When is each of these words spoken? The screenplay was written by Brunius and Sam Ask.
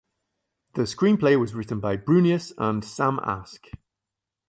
The 0.73 0.85
screenplay 0.87 1.39
was 1.39 1.53
written 1.53 1.79
by 1.79 1.95
Brunius 1.95 2.53
and 2.57 2.83
Sam 2.83 3.19
Ask. 3.23 3.67